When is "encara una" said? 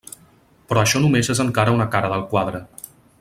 1.45-1.89